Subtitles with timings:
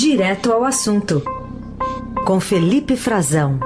[0.00, 1.24] Direto ao assunto,
[2.24, 3.58] com Felipe Frazão.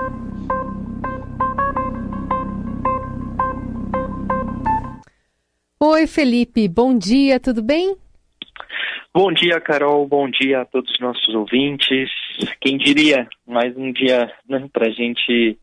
[5.79, 7.99] Oi, Felipe, bom dia, tudo bem?
[9.13, 12.09] Bom dia, Carol, bom dia a todos os nossos ouvintes.
[12.63, 15.59] Quem diria, mais um dia né, para a gente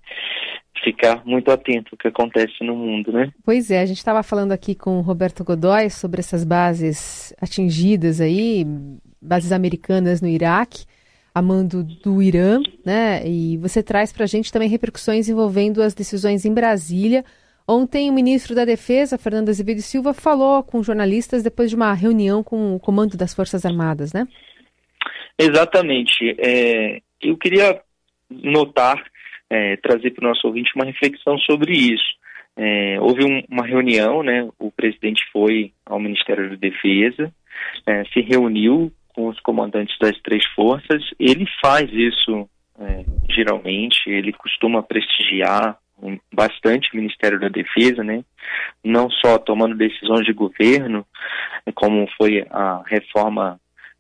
[0.84, 3.32] ficar muito atento ao que acontece no mundo, né?
[3.44, 8.22] Pois é, a gente estava falando aqui com o Roberto Godoy sobre essas bases atingidas
[8.22, 8.66] aí,
[9.22, 10.86] bases americanas no Iraque,
[11.34, 13.26] a mando do Irã, né?
[13.26, 17.24] E você traz para a gente também repercussões envolvendo as decisões em Brasília.
[17.68, 22.44] Ontem, o ministro da Defesa, Fernando Azevedo Silva, falou com jornalistas depois de uma reunião
[22.44, 24.28] com o comando das Forças Armadas, né?
[25.38, 26.36] Exatamente.
[26.40, 27.80] É, eu queria
[28.30, 29.02] notar,
[29.50, 32.18] é, trazer para o nosso ouvinte uma reflexão sobre isso.
[32.58, 34.50] É, houve um, uma reunião, né?
[34.60, 37.32] O presidente foi ao Ministério da Defesa,
[37.88, 41.04] é, se reuniu com os comandantes das três forças.
[41.20, 42.50] Ele faz isso
[42.80, 45.78] é, geralmente, ele costuma prestigiar
[46.34, 48.24] bastante o Ministério da Defesa, né?
[48.82, 51.06] Não só tomando decisões de governo,
[51.76, 53.60] como foi a reforma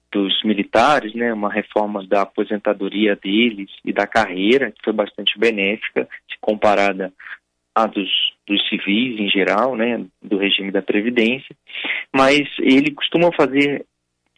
[0.10, 1.34] dos militares, né?
[1.34, 7.12] Uma reforma da aposentadoria deles e da carreira, que foi bastante benéfica, se comparada
[7.76, 8.10] a dos,
[8.48, 10.06] dos civis em geral, né?
[10.22, 11.54] Do regime da Previdência.
[12.16, 13.86] Mas ele costuma fazer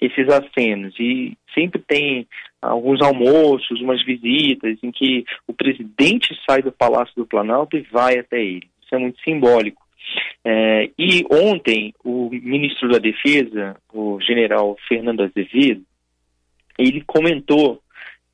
[0.01, 2.27] esses acenos e sempre tem
[2.59, 8.17] alguns almoços, umas visitas em que o presidente sai do Palácio do Planalto e vai
[8.17, 8.67] até ele.
[8.83, 9.81] Isso é muito simbólico.
[10.43, 15.83] É, e ontem o ministro da Defesa, o general Fernando Azevedo,
[16.77, 17.79] ele comentou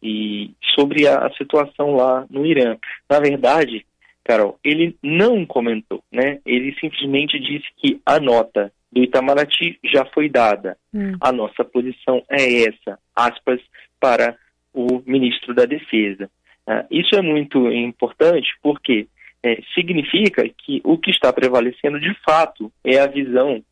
[0.02, 2.78] e, sobre a, a situação lá no Irã.
[3.10, 3.86] Na verdade,
[4.24, 6.40] Carol, ele não comentou, né?
[6.46, 10.78] Ele simplesmente disse que a nota do Itamaraty já foi dada.
[10.94, 11.14] Hum.
[11.20, 13.60] A nossa posição é essa, aspas,
[14.00, 14.38] para
[14.74, 16.30] o ministro da Defesa.
[16.68, 19.08] Uh, isso é muito importante porque
[19.44, 23.64] é, significa que o que está prevalecendo de fato é a visão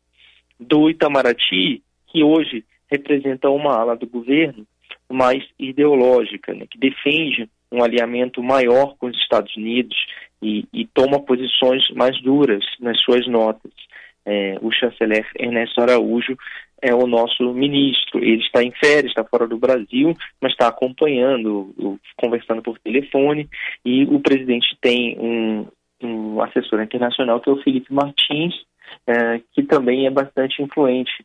[0.58, 4.66] do Itamaraty, que hoje representa uma ala do governo
[5.10, 9.96] mais ideológica, né, que defende um alinhamento maior com os Estados Unidos
[10.40, 13.72] e, e toma posições mais duras nas suas notas
[14.26, 16.36] é, o chanceler Ernesto Araújo
[16.82, 18.22] é o nosso ministro.
[18.22, 23.48] Ele está em férias, está fora do Brasil, mas está acompanhando, conversando por telefone.
[23.84, 25.66] E o presidente tem um,
[26.02, 28.54] um assessor internacional que é o Felipe Martins,
[29.06, 31.24] é, que também é bastante influente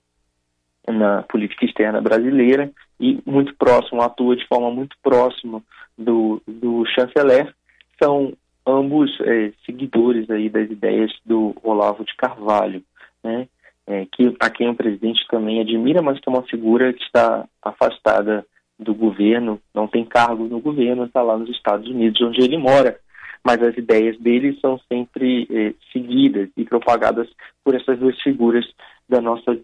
[0.87, 5.61] na política externa brasileira e muito próximo, atua de forma muito próxima
[5.97, 7.53] do, do chanceler.
[8.01, 8.33] São
[8.65, 12.83] ambos é, seguidores aí das ideias do Olavo de Carvalho
[13.23, 13.47] né,
[13.87, 17.47] é, que a quem o presidente também admira, mas que é uma figura que está
[17.61, 18.45] afastada
[18.79, 22.99] do governo, não tem cargo no governo, está lá nos Estados Unidos, onde ele mora.
[23.43, 27.27] Mas as ideias dele são sempre é, seguidas e propagadas
[27.63, 28.65] por essas duas figuras
[29.09, 29.57] da nossa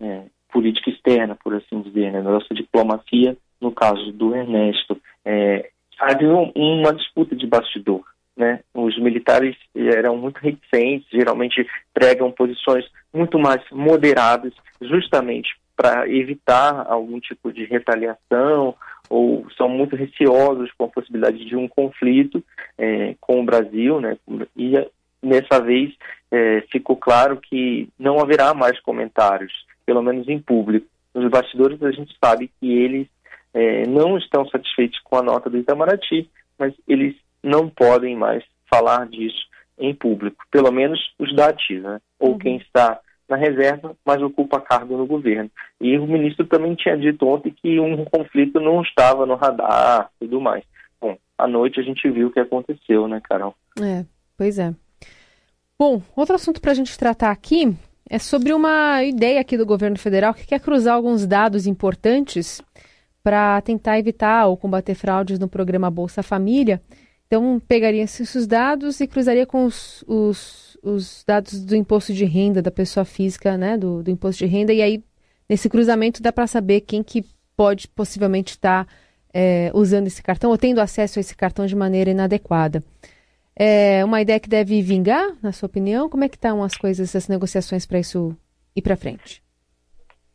[0.00, 0.22] é,
[0.52, 5.00] política externa, por assim dizer, né, da nossa diplomacia, no caso do Ernesto.
[5.24, 8.04] É, havia uma disputa de bastidor
[8.36, 8.60] né?
[8.74, 17.18] Os militares eram muito reticentes, geralmente pregam posições muito mais moderadas, justamente para evitar algum
[17.18, 18.74] tipo de retaliação
[19.08, 22.42] ou são muito receosos com a possibilidade de um conflito
[22.78, 24.16] é, com o Brasil, né?
[24.56, 24.72] E
[25.22, 25.92] nessa vez
[26.30, 29.52] é, ficou claro que não haverá mais comentários,
[29.84, 30.86] pelo menos em público.
[31.14, 33.06] Nos bastidores a gente sabe que eles
[33.52, 36.28] é, não estão satisfeitos com a nota do Itamaraty,
[36.58, 39.44] mas eles não podem mais falar disso
[39.78, 42.00] em público, pelo menos os da ativa, né?
[42.18, 42.38] ou uhum.
[42.38, 45.50] quem está na reserva, mas ocupa cargo no governo.
[45.80, 50.26] E o ministro também tinha dito ontem que um conflito não estava no radar e
[50.26, 50.64] tudo mais.
[51.00, 53.54] Bom, à noite a gente viu o que aconteceu, né, Carol?
[53.80, 54.04] É,
[54.36, 54.74] pois é.
[55.78, 57.74] Bom, outro assunto para a gente tratar aqui
[58.08, 62.62] é sobre uma ideia aqui do governo federal que quer cruzar alguns dados importantes
[63.22, 66.80] para tentar evitar ou combater fraudes no programa Bolsa Família.
[67.34, 72.62] Então, pegaria esses dados e cruzaria com os, os, os, dados do imposto de renda
[72.62, 75.02] da pessoa física, né, do, do imposto de renda, e aí,
[75.50, 77.24] nesse cruzamento, dá para saber quem que
[77.56, 78.92] pode possivelmente estar tá,
[79.32, 82.84] é, usando esse cartão ou tendo acesso a esse cartão de maneira inadequada.
[83.56, 86.08] É uma ideia que deve vingar, na sua opinião?
[86.08, 88.36] Como é que estão as coisas, as negociações para isso
[88.76, 89.42] ir para frente?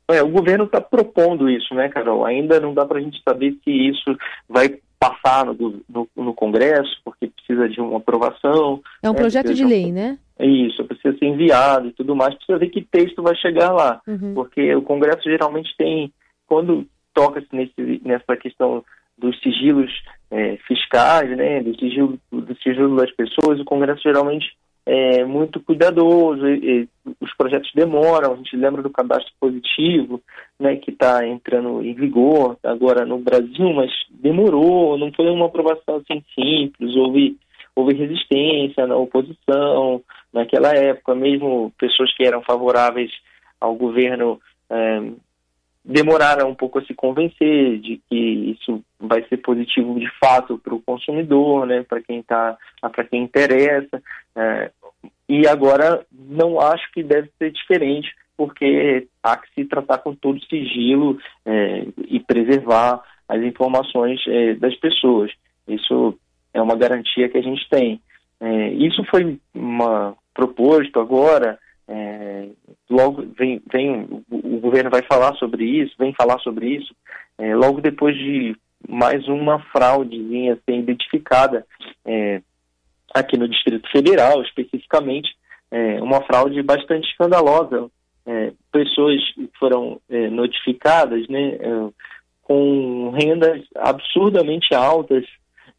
[0.10, 2.26] É, o governo está propondo isso, né, Carol?
[2.26, 4.18] Ainda não dá para a gente saber se isso
[4.50, 8.82] vai passar no, no, no, Congresso, porque precisa de uma aprovação.
[9.02, 10.20] É um né, projeto de lei, né?
[10.40, 14.34] Isso, precisa ser enviado e tudo mais, precisa ver que texto vai chegar lá, uhum.
[14.34, 16.12] porque o Congresso geralmente tem,
[16.48, 17.48] quando toca-se
[18.04, 18.84] nessa questão
[19.18, 19.92] dos sigilos
[20.32, 24.56] é, fiscais, né, do sigilo, do sigilo das pessoas, o Congresso geralmente
[24.92, 30.20] é muito cuidadoso, e, e, os projetos demoram, a gente lembra do cadastro positivo,
[30.60, 35.98] né, que está entrando em vigor agora no Brasil, mas demorou, não foi uma aprovação
[35.98, 37.38] assim simples, houve,
[37.76, 40.02] houve resistência na oposição
[40.34, 43.12] naquela época, mesmo pessoas que eram favoráveis
[43.62, 45.12] ao governo é,
[45.84, 50.76] demoraram um pouco a se convencer de que isso vai ser positivo de fato para
[50.76, 54.02] o consumidor, né, para quem tá, para quem interessa.
[54.36, 54.72] É,
[55.30, 60.44] e agora não acho que deve ser diferente, porque há que se tratar com todo
[60.46, 65.32] sigilo é, e preservar as informações é, das pessoas.
[65.68, 66.18] Isso
[66.54, 68.02] é uma garantia que a gente tem.
[68.42, 72.50] É, isso foi uma, proposto agora é,
[72.90, 76.94] logo vem, vem o, governo vai falar sobre isso, vem falar sobre isso,
[77.38, 78.56] é, logo depois de
[78.88, 81.66] mais uma fraudezinha ser identificada
[82.06, 82.42] é,
[83.14, 85.30] aqui no Distrito Federal, especificamente,
[85.72, 87.90] é, uma fraude bastante escandalosa.
[88.26, 89.22] É, pessoas
[89.60, 91.58] foram é, notificadas né,
[92.44, 95.26] com rendas absurdamente altas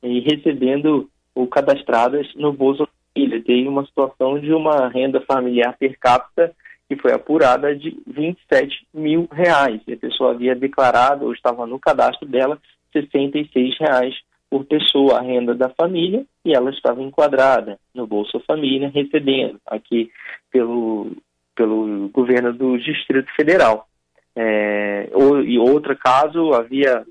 [0.03, 3.43] e recebendo ou cadastradas no Bolsa Família.
[3.43, 6.53] Teve uma situação de uma renda familiar per capita
[6.89, 9.81] que foi apurada de 27 mil reais.
[9.89, 12.59] A pessoa havia declarado ou estava no cadastro dela
[12.93, 14.15] 66 reais
[14.51, 20.11] por pessoa a renda da família e ela estava enquadrada no Bolsa Família recebendo aqui
[20.51, 21.13] pelo,
[21.55, 23.87] pelo governo do Distrito Federal.
[24.35, 27.05] É, ou, e outro caso, havia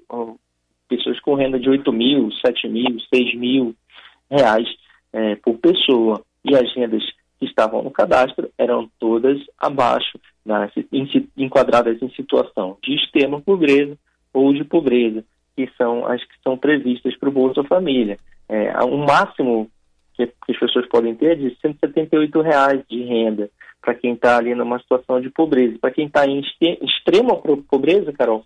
[0.90, 3.76] pessoas com renda de 8 mil, 7 mil, 6 mil
[4.30, 4.68] reais
[5.14, 6.22] é, por pessoa.
[6.44, 7.04] E as rendas
[7.40, 10.70] que estavam no cadastro eram todas abaixo, né,
[11.38, 13.98] enquadradas em situação de extrema pobreza
[14.34, 15.24] ou de pobreza,
[15.60, 18.18] que são as que são previstas para o Bolsa Família.
[18.48, 19.70] É, o máximo
[20.14, 23.50] que, que, as pessoas podem ter é de 178 reais de renda
[23.82, 25.78] para quem está ali numa situação de pobreza.
[25.80, 26.42] Para quem está em
[26.82, 27.36] extrema
[27.70, 28.46] pobreza, Carol,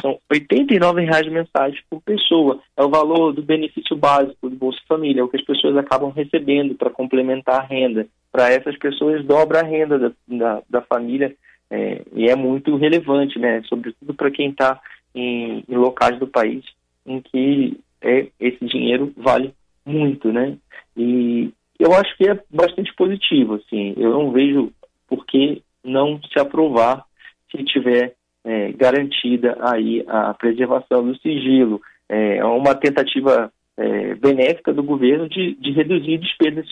[0.00, 2.60] são R$ 89,00 mensais por pessoa.
[2.76, 6.12] É o valor do benefício básico do Bolsa Família, é o que as pessoas acabam
[6.12, 8.06] recebendo para complementar a renda.
[8.30, 11.34] Para essas pessoas, dobra a renda da, da, da família
[11.70, 13.62] é, e é muito relevante, né?
[13.68, 14.80] sobretudo para quem está
[15.16, 16.64] em, em, locais do país
[17.04, 19.54] em que é, esse dinheiro vale
[19.84, 20.32] muito.
[20.32, 20.56] Né?
[20.96, 23.54] E eu acho que é bastante positivo.
[23.54, 23.94] Assim.
[23.96, 24.72] Eu não vejo
[25.08, 27.04] por que não se aprovar
[27.50, 28.14] se tiver
[28.44, 31.80] é, garantida aí a preservação do sigilo.
[32.08, 36.66] É uma tentativa é, benéfica do governo de, de reduzir despesas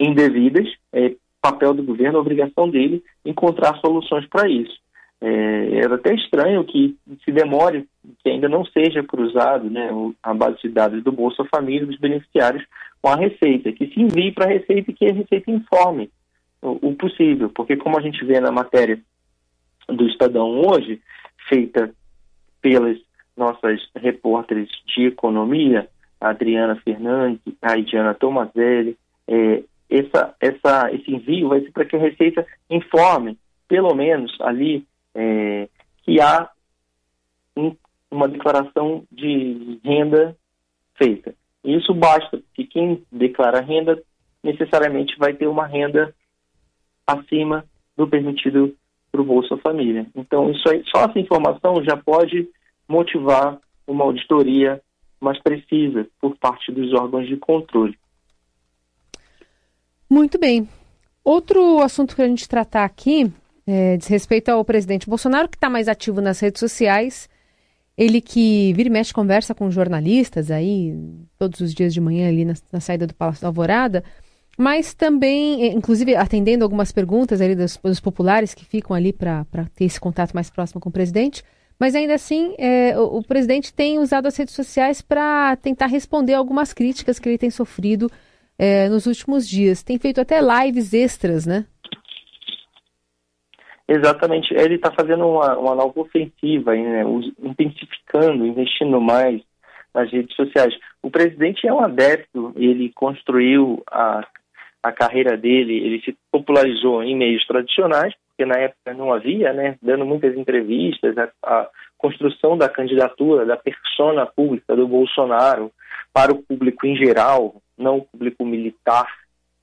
[0.00, 4.81] indevidas, é, papel do governo, obrigação dele encontrar soluções para isso.
[5.24, 7.86] É, era até estranho que se demore,
[8.24, 9.88] que ainda não seja cruzado né,
[10.20, 12.64] a base de dados do Bolsa Família dos beneficiários
[13.00, 16.10] com a Receita, que se envie para a Receita e que a Receita informe
[16.60, 18.98] o, o possível, porque como a gente vê na matéria
[19.88, 21.00] do Estadão hoje,
[21.48, 21.92] feita
[22.60, 22.98] pelas
[23.36, 25.88] nossas repórteres de economia,
[26.20, 28.96] Adriana Fernandes, a Diana Tomazelli,
[29.28, 33.38] é, essa, essa, esse envio vai ser para que a Receita informe,
[33.68, 34.84] pelo menos ali,
[35.14, 35.68] é,
[36.02, 36.48] que há
[37.56, 37.74] um,
[38.10, 40.36] uma declaração de renda
[40.96, 41.34] feita.
[41.64, 44.02] Isso basta, porque quem declara renda
[44.42, 46.14] necessariamente vai ter uma renda
[47.06, 47.64] acima
[47.96, 48.74] do permitido
[49.10, 50.06] para o Bolsa Família.
[50.14, 52.48] Então, isso aí, só essa informação já pode
[52.88, 54.80] motivar uma auditoria
[55.20, 57.96] mais precisa por parte dos órgãos de controle.
[60.10, 60.68] Muito bem.
[61.24, 63.32] Outro assunto que a gente tratar aqui
[63.66, 67.28] é, diz respeito ao presidente Bolsonaro, que está mais ativo nas redes sociais.
[67.96, 70.98] Ele que vira e mexe conversa com jornalistas aí
[71.38, 74.02] todos os dias de manhã ali na, na saída do Palácio da Alvorada
[74.56, 79.44] mas também, eh, inclusive, atendendo algumas perguntas ali dos, dos populares que ficam ali para
[79.74, 81.42] ter esse contato mais próximo com o presidente.
[81.78, 86.34] Mas ainda assim, é, o, o, presidente tem usado as redes sociais para tentar responder
[86.34, 88.10] algumas críticas que ele tem sofrido
[88.58, 89.82] é, nos últimos dias.
[89.82, 91.64] Tem feito até lives extras, né?
[93.88, 94.54] Exatamente.
[94.54, 97.02] Ele está fazendo uma, uma nova ofensiva, né?
[97.38, 99.40] intensificando, investindo mais
[99.94, 100.74] nas redes sociais.
[101.02, 104.26] O presidente é um adepto, ele construiu a
[104.82, 109.76] a carreira dele, ele se popularizou em meios tradicionais, porque na época não havia, né,
[109.80, 115.70] dando muitas entrevistas, a, a construção da candidatura, da persona pública do Bolsonaro
[116.12, 119.06] para o público em geral, não o público militar,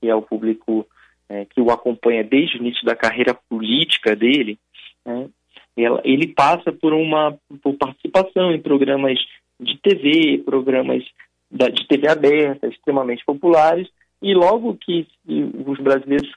[0.00, 0.86] que é o público
[1.30, 4.58] é, que o acompanha desde o início da carreira política dele,
[5.06, 5.28] né,
[6.04, 9.18] ele passa por uma por participação em programas
[9.58, 11.02] de TV, programas
[11.50, 13.88] de TV aberta, extremamente populares,
[14.20, 15.06] e logo que
[15.66, 16.30] os brasileiros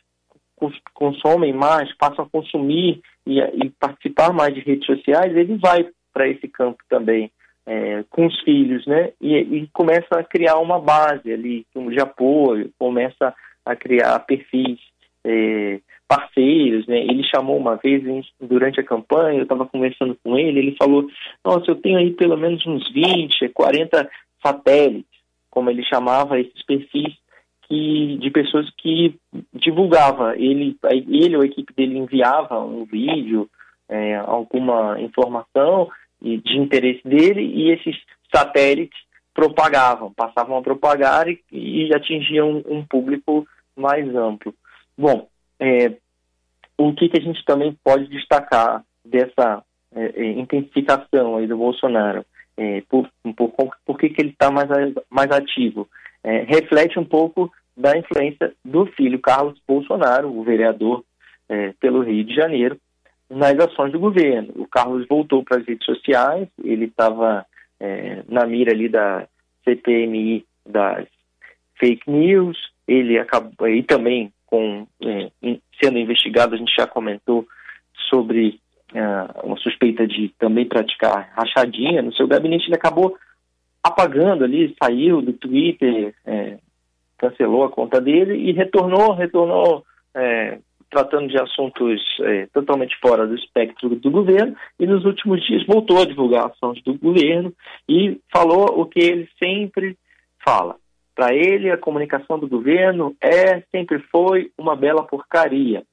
[0.94, 6.28] consomem mais, passam a consumir e, e participar mais de redes sociais, ele vai para
[6.28, 7.30] esse campo também
[7.66, 9.12] é, com os filhos, né?
[9.20, 13.34] E, e, começa a criar uma base ali de apoio, começa
[13.66, 14.80] a criar perfis
[15.26, 17.00] é, parceiros, né?
[17.00, 18.04] Ele chamou uma vez
[18.40, 21.08] durante a campanha, eu estava conversando com ele, ele falou:
[21.44, 24.10] Nossa, eu tenho aí pelo menos uns 20, 40
[24.46, 27.14] satélites, como ele chamava esses perfis
[27.68, 29.16] que, de pessoas que
[29.54, 30.36] divulgava.
[30.38, 33.50] Ele, ele ou a equipe dele enviava um vídeo,
[33.90, 35.90] é, alguma informação
[36.22, 37.96] de interesse dele e esses
[38.34, 38.98] satélites
[39.34, 44.54] propagavam, passavam a propagar e, e atingiam um, público mais amplo.
[44.98, 45.28] Bom,
[45.60, 45.94] é,
[46.78, 49.64] o que, que a gente também pode destacar dessa
[49.96, 52.26] é, é intensificação aí do Bolsonaro?
[52.56, 53.52] É, por, por,
[53.84, 54.70] por que, que ele está mais,
[55.10, 55.88] mais ativo?
[56.24, 61.04] É, reflete um pouco da influência do filho Carlos Bolsonaro, o vereador
[61.50, 62.78] é, pelo Rio de Janeiro,
[63.30, 64.54] nas ações do governo.
[64.56, 67.46] O Carlos voltou para as redes sociais, ele estava
[67.84, 69.28] é, na mira ali da
[69.66, 71.06] CPMI das
[71.78, 75.30] fake news, ele acabou e também com é,
[75.84, 77.46] sendo investigado, a gente já comentou
[78.10, 78.60] sobre
[78.94, 79.02] é,
[79.44, 83.18] uma suspeita de também praticar rachadinha no seu gabinete, ele acabou
[83.84, 86.58] apagando ali, saiu do Twitter, é,
[87.18, 89.84] cancelou a conta dele e retornou, retornou
[90.16, 90.58] é,
[90.94, 96.00] tratando de assuntos é, totalmente fora do espectro do governo, e nos últimos dias voltou
[96.00, 97.52] a divulgar ações do governo
[97.90, 99.98] e falou o que ele sempre
[100.46, 100.76] fala.
[101.16, 105.84] Para ele, a comunicação do governo é, sempre foi, uma bela porcaria.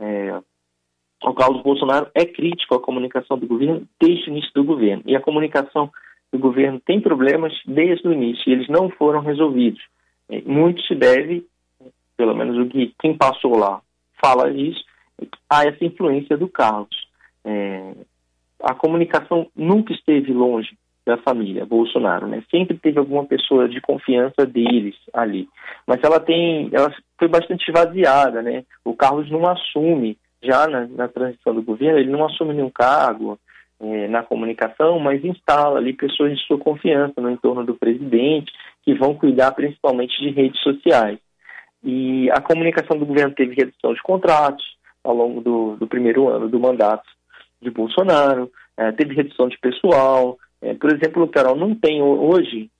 [0.00, 0.40] É,
[1.22, 5.02] o Carlos Bolsonaro é crítico à comunicação do governo desde o início do governo.
[5.06, 5.90] E a comunicação
[6.32, 9.80] do governo tem problemas desde o início, e eles não foram resolvidos.
[10.28, 11.46] É, muito se deve,
[12.16, 13.80] pelo menos o que quem passou lá
[14.20, 14.82] fala isso,
[15.48, 17.08] a essa influência do Carlos.
[17.44, 17.92] É,
[18.62, 22.42] a comunicação nunca esteve longe da família Bolsonaro, né?
[22.50, 25.48] Sempre teve alguma pessoa de confiança deles ali,
[25.86, 28.64] mas ela tem, ela foi bastante esvaziada, né?
[28.84, 33.38] O Carlos não assume já na, na transição do governo, ele não assume nenhum cargo
[33.80, 38.52] é, na comunicação, mas instala ali pessoas de sua confiança no entorno do presidente
[38.82, 41.18] que vão cuidar principalmente de redes sociais.
[41.84, 44.64] E a comunicação do governo teve redução de contratos
[45.02, 47.04] ao longo do, do primeiro ano do mandato
[47.60, 50.38] de Bolsonaro, é, teve redução de pessoal.
[50.60, 52.70] É, por exemplo, o Carol não tem hoje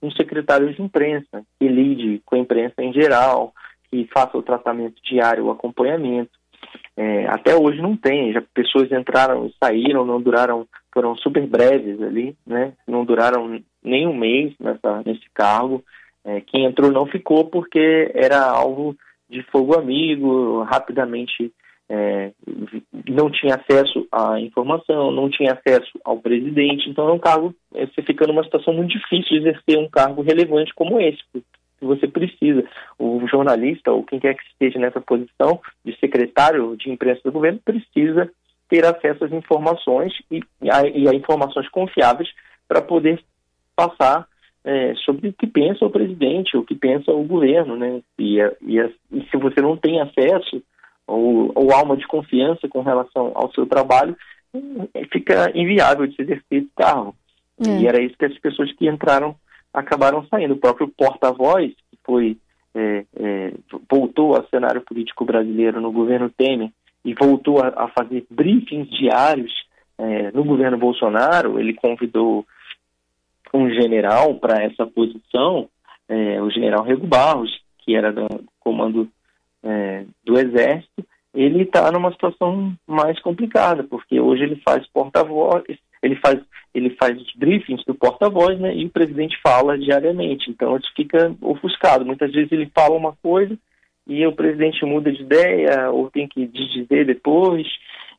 [0.00, 3.52] um secretário de imprensa que lide com a imprensa em geral,
[3.90, 6.30] que faça o tratamento diário, o acompanhamento.
[6.96, 12.00] É, até hoje não tem, já pessoas entraram e saíram, não duraram, foram super breves
[12.00, 12.72] ali, né?
[12.86, 15.84] Não duraram nem um mês nessa, nesse cargo.
[16.24, 18.96] É, quem entrou não ficou porque era alvo
[19.28, 21.52] de fogo amigo, rapidamente
[21.88, 22.32] é,
[23.08, 27.86] não tinha acesso à informação, não tinha acesso ao presidente, então é um cargo, é,
[27.86, 31.42] você fica numa situação muito difícil de exercer um cargo relevante como esse, que
[31.84, 32.64] você precisa.
[32.98, 37.60] O jornalista, ou quem quer que esteja nessa posição de secretário de imprensa do governo,
[37.62, 38.30] precisa
[38.68, 40.40] ter acesso às informações e
[40.70, 42.30] a, e a informações confiáveis
[42.66, 43.22] para poder
[43.76, 44.26] passar
[44.64, 48.00] é, sobre o que pensa o presidente, o que pensa o governo, né?
[48.18, 48.78] E, e,
[49.12, 50.62] e se você não tem acesso
[51.06, 54.16] ou, ou alma de confiança com relação ao seu trabalho,
[55.12, 57.14] fica inviável de se exercer esse cargo.
[57.60, 57.80] É.
[57.80, 59.36] E era isso que as pessoas que entraram
[59.72, 60.54] acabaram saindo.
[60.54, 62.36] O próprio porta-voz, que foi
[62.74, 63.52] é, é,
[63.90, 66.70] voltou ao cenário político brasileiro no governo Temer
[67.04, 69.52] e voltou a, a fazer briefings diários
[69.98, 72.44] é, no governo Bolsonaro, ele convidou
[73.54, 75.68] um general para essa posição,
[76.08, 78.26] é, o general Rego Barros, que era do
[78.58, 79.08] comando
[79.62, 85.64] é, do Exército, ele está numa situação mais complicada, porque hoje ele faz porta-voz,
[86.02, 86.40] ele faz,
[86.72, 91.34] ele faz os briefings do porta-voz, né, e o presidente fala diariamente, então isso fica
[91.40, 92.04] ofuscado.
[92.04, 93.56] Muitas vezes ele fala uma coisa
[94.06, 97.66] e o presidente muda de ideia, ou tem que dizer depois,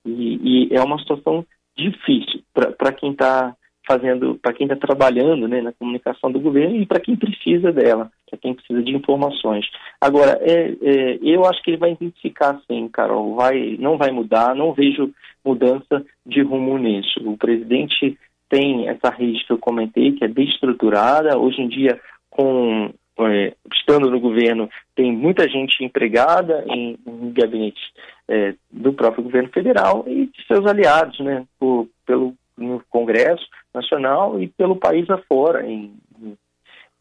[0.06, 1.46] e, e é uma situação
[1.78, 3.56] difícil para quem está
[3.88, 8.12] fazendo, para quem está trabalhando né, na comunicação do governo e para quem precisa dela,
[8.30, 9.66] para quem precisa de informações.
[10.00, 14.56] Agora, é, é, eu acho que ele vai intensificar sim, Carol, vai, não vai mudar,
[14.56, 15.14] não vejo
[15.44, 17.20] mudança de rumo nisso.
[17.24, 18.18] O presidente
[18.50, 22.00] tem essa rede que eu comentei, que é bem estruturada, hoje em dia,
[22.30, 27.82] com é, estando no governo, tem muita gente empregada em, em gabinetes
[28.28, 34.42] é, do próprio governo federal e de seus aliados, né, por, pelo, no, Congresso Nacional
[34.42, 35.94] e pelo país afora, em,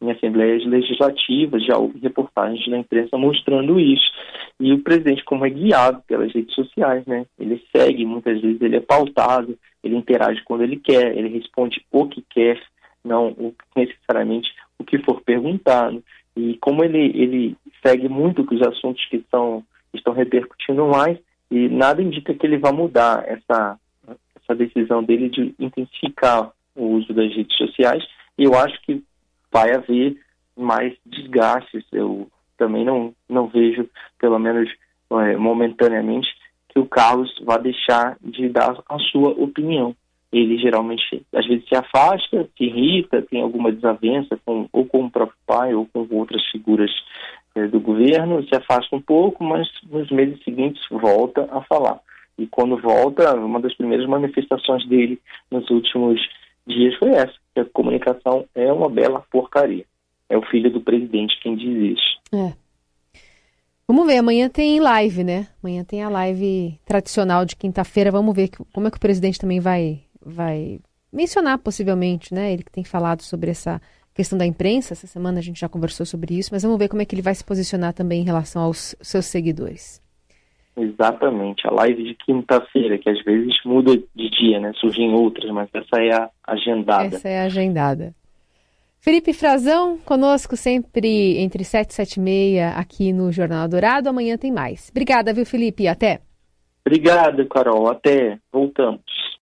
[0.01, 4.11] em assembleias legislativas, já houve reportagens na imprensa mostrando isso.
[4.61, 7.27] E o presidente, como é guiado pelas redes sociais, né?
[7.39, 12.07] Ele segue, muitas vezes ele é pautado, ele interage quando ele quer, ele responde o
[12.07, 12.61] que quer,
[13.05, 13.35] não
[13.77, 16.03] necessariamente o que for perguntado.
[16.37, 19.63] E como ele, ele segue muito os assuntos que estão,
[19.93, 21.19] estão repercutindo mais,
[21.51, 23.79] e nada indica que ele vá mudar essa,
[24.37, 28.05] essa decisão dele de intensificar o uso das redes sociais.
[28.39, 29.03] E eu acho que
[29.53, 30.17] vai haver
[30.57, 31.85] mais desgastes.
[31.93, 33.89] Eu também não, não vejo,
[34.19, 34.71] pelo menos
[35.11, 36.29] é, momentaneamente,
[36.69, 39.95] que o Carlos vá deixar de dar a sua opinião.
[40.33, 45.11] Ele geralmente, às vezes, se afasta, se irrita, tem alguma desavença com, ou com o
[45.11, 46.91] próprio pai ou com outras figuras
[47.55, 52.01] é, do governo, se afasta um pouco, mas nos meses seguintes volta a falar.
[52.37, 55.21] E quando volta, uma das primeiras manifestações dele
[55.53, 56.21] nos últimos
[56.67, 59.85] dias foi essa, que a comunicação é uma bela porcaria.
[60.29, 62.21] É o filho do presidente quem diz isso.
[62.35, 62.55] É.
[63.87, 65.47] Vamos ver, amanhã tem live, né?
[65.63, 68.11] Amanhã tem a live tradicional de quinta-feira.
[68.11, 70.81] Vamos ver como é que o presidente também vai, vai
[71.13, 72.53] mencionar, possivelmente, né?
[72.53, 73.81] Ele que tem falado sobre essa
[74.15, 74.95] questão da imprensa.
[74.95, 77.21] Essa semana a gente já conversou sobre isso, mas vamos ver como é que ele
[77.21, 80.01] vai se posicionar também em relação aos seus seguidores.
[80.77, 84.73] Exatamente, a live de quinta-feira, que às vezes muda de dia, né?
[84.75, 87.17] Surgem outras, mas essa é a agendada.
[87.17, 88.15] Essa é a agendada.
[89.01, 94.09] Felipe Frazão, conosco sempre entre 7 e 7 e meia aqui no Jornal Dourado.
[94.09, 94.89] Amanhã tem mais.
[94.91, 95.87] Obrigada, viu, Felipe?
[95.87, 96.23] Até.
[96.87, 97.91] Obrigado, Carol.
[97.91, 98.39] Até.
[98.51, 99.03] Voltamos.